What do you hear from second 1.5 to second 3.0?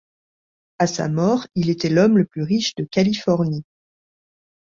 il était l'homme le plus riche de